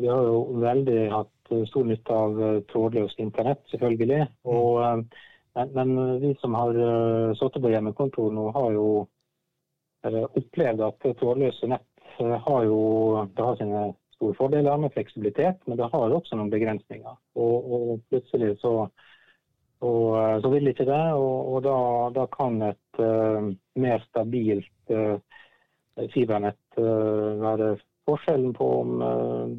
vi 0.00 0.08
har 0.08 0.22
jo 0.24 0.58
veldig 0.62 1.02
hatt 1.12 1.52
stor 1.68 1.84
nytte 1.84 2.14
av 2.14 2.40
trådløst 2.72 3.20
internett, 3.20 3.60
selvfølgelig. 3.70 4.26
Og, 4.48 5.04
men, 5.54 5.74
men, 5.76 5.92
vi 6.24 6.32
som 6.40 6.56
har 6.56 6.74
sittet 7.36 7.62
på 7.62 7.70
hjemmekontor 7.74 8.32
nå, 8.32 8.48
har 8.56 8.72
jo 8.74 8.88
opplevd 10.40 10.82
at 10.88 11.08
trådløse 11.20 11.68
nett 11.68 11.98
har 12.46 12.64
jo 12.64 12.80
det 13.36 13.44
har 13.44 13.56
sine 13.56 13.82
store 14.16 14.34
fordeler 14.34 14.76
med 14.76 14.92
fleksibilitet, 14.92 15.60
men 15.66 15.78
det 15.78 15.90
har 15.92 16.14
også 16.14 16.36
noen 16.36 16.50
begrensninger. 16.50 17.14
Og, 17.38 17.72
og 17.72 18.00
plutselig 18.10 18.56
så, 18.62 18.88
og, 19.80 20.06
eh, 20.18 20.40
så, 20.42 20.50
vil 20.50 20.70
ikke 20.70 20.86
det, 20.88 21.04
og, 21.14 21.52
og 21.54 21.62
da, 21.66 21.76
da, 22.16 22.24
kan 22.32 22.62
et 22.66 23.02
uh, 23.02 23.50
mer 23.78 24.02
stabilt 24.08 24.90
uh, 24.90 25.18
fibernett 26.14 26.80
uh, 26.80 27.38
være 27.38 27.76
forskjellen 28.08 28.54
på 28.56 28.66
om 28.80 28.92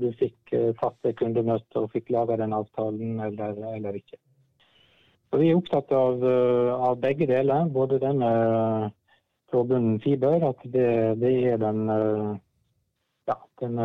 du 0.01 0.07
fikk 0.17 0.55
tatt 0.79 0.95
det 1.05 1.11
kundemøtet 1.19 1.75
og 1.77 1.91
fikk 1.93 2.07
laga 2.15 2.39
den 2.39 2.55
avtalen 2.57 3.19
eller, 3.21 3.59
eller, 3.75 3.99
ikke. 3.99 4.17
Så 5.29 5.37
Vi 5.37 5.51
er 5.51 5.59
opptatt 5.59 5.93
av, 5.93 6.25
av 6.25 6.97
begge 6.97 7.27
deler, 7.29 7.69
både 7.69 7.99
denne 8.01 8.31
trådbunden 9.51 9.99
fiber, 10.01 10.47
at 10.47 10.65
det, 10.65 10.89
det 11.21 11.35
er 11.51 11.61
den 11.61 11.83
ja, 13.29 13.37
den 13.61 13.77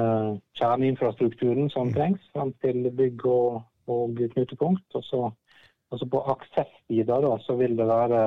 kjerneinfrastrukturen 0.56 1.68
som 1.68 1.92
trengs 1.92 2.24
fram 2.32 2.54
til 2.64 2.88
bygg 2.88 3.26
og, 3.28 3.61
og 3.85 4.16
knutepunkt. 4.32 4.96
Og 4.96 5.04
så, 5.04 5.26
altså 5.92 6.09
på 6.11 6.23
aksesssida 6.35 7.20
så 7.44 7.57
vil 7.59 7.77
det 7.79 7.87
være 7.88 8.20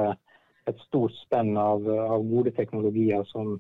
et 0.68 0.80
stort 0.88 1.16
spenn 1.16 1.56
av, 1.58 1.86
av 1.88 2.26
gode 2.28 2.52
teknologier 2.58 3.24
som, 3.32 3.56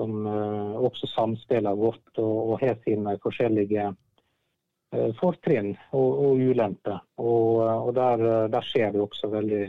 som 0.00 0.26
uh, 0.26 0.78
også 0.80 1.10
samspiller 1.12 1.76
godt 1.76 2.22
og, 2.22 2.36
og 2.52 2.62
har 2.62 2.78
sine 2.86 3.18
forskjellige 3.22 3.90
uh, 3.92 5.10
fortrinn 5.20 5.74
og, 5.92 6.08
og 6.24 6.40
ulemper. 6.40 7.02
Og, 7.20 7.60
uh, 7.60 7.78
og 7.88 7.94
der, 7.98 8.26
der, 8.52 8.68
skjer 8.68 8.94
det 8.94 9.04
også 9.04 9.28
veldig, 9.32 9.62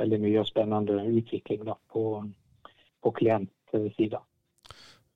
veldig 0.00 0.20
mye 0.24 0.44
spennende 0.48 1.02
utvikling 1.12 1.66
da, 1.68 1.76
på, 1.92 2.06
på 3.04 3.16
klientsida. 3.20 4.22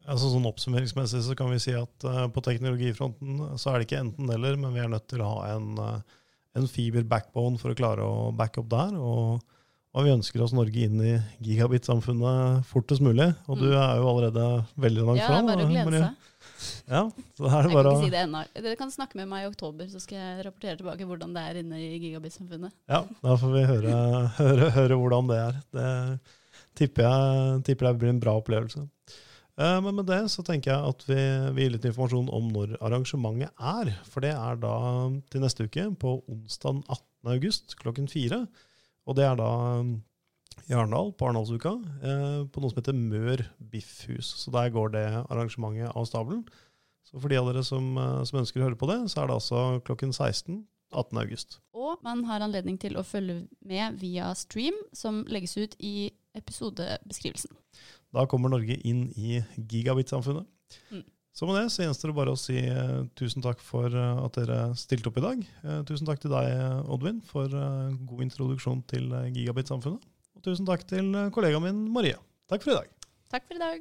Altså, 0.06 0.28
sånn 0.30 0.46
Oppsummeringsmessig 0.46 1.24
så 1.26 1.34
kan 1.38 1.50
vi 1.50 1.58
si 1.62 1.72
at 1.74 2.06
uh, 2.06 2.26
på 2.30 2.44
teknologifronten 2.44 3.58
så 3.58 3.72
er 3.72 3.80
det 3.80 3.88
ikke 3.88 4.04
enten-eller, 4.04 4.60
men 4.60 4.76
vi 4.76 4.84
er 4.84 4.92
nødt 4.92 5.08
til 5.10 5.24
å 5.24 5.32
ha 5.32 5.56
en, 5.56 5.72
uh, 5.80 6.20
en 6.56 6.70
fiber 6.70 7.04
backbone 7.08 7.60
for 7.60 7.72
å 7.72 7.78
klare 7.78 8.06
å 8.06 8.30
backe 8.36 8.62
opp 8.62 8.70
der. 8.72 8.94
Og, 8.96 9.42
og, 9.96 10.00
vi 10.04 10.14
ønsker 10.14 10.44
oss 10.44 10.54
Norge 10.56 10.86
inn 10.86 11.00
i 11.04 11.16
gigabit-samfunnet 11.44 12.66
fortest 12.70 13.04
mulig. 13.04 13.28
Og 13.46 13.58
mm. 13.58 13.62
du 13.62 13.68
er 13.72 14.00
jo 14.00 14.08
allerede 14.12 14.46
veldig 14.86 15.10
langt 15.10 15.22
ja, 15.22 15.28
det 15.28 15.36
er 15.42 15.50
bare 15.50 15.66
å 15.66 15.74
glede 15.74 16.00
seg. 16.06 16.32
Ja, 16.86 17.02
så 17.36 17.48
er 17.50 17.66
det 17.66 17.72
jeg 17.72 17.74
kan 17.74 17.88
ikke 17.90 18.04
si 18.04 18.14
det 18.14 18.22
ennå. 18.22 18.40
Dere 18.54 18.78
kan 18.78 18.92
snakke 18.94 19.18
med 19.18 19.28
meg 19.28 19.44
i 19.44 19.48
oktober, 19.50 19.88
så 19.90 20.00
skal 20.00 20.20
jeg 20.20 20.46
rapportere 20.46 20.78
tilbake 20.78 21.08
hvordan 21.08 21.34
det 21.34 21.42
er 21.42 21.60
inne 21.60 21.80
i 21.82 21.88
gigabit-samfunnet. 21.98 22.74
Ja, 22.88 23.02
da 23.22 23.36
får 23.40 23.54
vi 23.56 23.64
høre, 23.66 23.96
høre, 24.38 24.68
høre 24.76 24.98
hvordan 25.00 25.30
det 25.32 25.40
er. 25.42 25.58
Det 25.76 25.88
tipper 26.78 27.08
jeg, 27.08 27.64
tipper 27.66 27.90
jeg 27.90 28.00
blir 28.00 28.14
en 28.14 28.22
bra 28.22 28.36
opplevelse. 28.40 28.86
Eh, 29.56 29.78
men 29.80 29.96
med 29.96 30.08
det 30.10 30.20
så 30.32 30.44
tenker 30.44 30.72
jeg 30.72 30.92
at 30.92 31.06
vi, 31.08 31.20
vi 31.56 31.64
gir 31.66 31.74
litt 31.76 31.86
informasjon 31.88 32.28
om 32.34 32.50
når 32.52 32.76
arrangementet 32.80 33.54
er. 33.56 33.92
For 34.10 34.24
det 34.24 34.34
er 34.36 34.60
da 34.60 34.76
til 35.32 35.44
neste 35.44 35.68
uke, 35.68 35.88
på 36.00 36.18
onsdag 36.32 36.82
18. 36.84 37.00
august 37.36 37.78
klokken 37.80 38.10
fire. 38.10 38.44
Og 39.06 39.16
det 39.16 39.24
er 39.26 39.38
da 39.40 39.50
i 40.66 40.74
Arendal, 40.74 41.12
på 41.14 41.28
Arendalsuka, 41.28 41.72
eh, 42.02 42.38
på 42.50 42.62
noe 42.62 42.72
som 42.72 42.80
heter 42.80 42.96
Mør 42.96 43.44
Biffhus. 43.72 44.32
Så 44.42 44.52
der 44.54 44.72
går 44.74 44.94
det 44.96 45.08
arrangementet 45.24 45.92
av 45.92 46.08
stabelen. 46.08 46.46
Så 47.06 47.20
for 47.20 47.30
de 47.30 47.38
av 47.38 47.48
dere 47.48 47.62
som, 47.64 47.92
eh, 47.98 48.24
som 48.24 48.40
ønsker 48.40 48.60
å 48.60 48.68
høre 48.68 48.80
på 48.80 48.88
det, 48.90 48.98
så 49.12 49.22
er 49.22 49.28
det 49.28 49.38
altså 49.38 49.66
klokken 49.86 50.12
16 50.12 50.66
18. 50.92 51.18
august. 51.18 51.58
Og 51.74 51.98
man 52.02 52.24
har 52.24 52.40
anledning 52.40 52.78
til 52.78 52.96
å 52.96 53.04
følge 53.04 53.48
med 53.66 53.98
via 54.00 54.32
stream, 54.34 54.76
som 54.92 55.24
legges 55.28 55.56
ut 55.56 55.74
i 55.78 56.12
episodebeskrivelsen. 56.36 57.50
Da 58.16 58.24
kommer 58.30 58.48
Norge 58.52 58.78
inn 58.88 59.10
i 59.16 59.42
gigabit-samfunnet. 59.56 60.46
Mm. 60.90 61.04
Så 61.36 61.44
med 61.44 61.58
det 61.58 61.66
så 61.68 61.84
gjenstår 61.84 62.08
det 62.08 62.16
bare 62.16 62.32
å 62.32 62.38
si 62.40 62.56
uh, 62.64 63.04
tusen 63.18 63.44
takk 63.44 63.60
for 63.60 63.92
uh, 63.92 64.24
at 64.24 64.38
dere 64.38 64.72
stilte 64.80 65.10
opp 65.10 65.18
i 65.20 65.24
dag. 65.26 65.42
Uh, 65.60 65.82
tusen 65.88 66.08
takk 66.08 66.20
til 66.22 66.32
deg, 66.32 66.46
Oddvin, 66.88 67.20
for 67.28 67.52
god 67.52 68.20
introduksjon 68.24 68.80
til 68.88 69.04
gigabit-samfunnet. 69.36 70.00
Og 70.36 70.40
tusen 70.48 70.68
takk 70.68 70.82
til 70.88 71.12
kollegaen 71.36 71.64
min 71.68 71.84
Marie. 71.92 72.16
Takk 72.48 72.64
for 72.64 72.72
i 72.72 72.78
dag. 72.80 72.88
Takk 73.36 73.44
for 73.50 73.54
i 73.56 73.62
dag. 73.66 73.76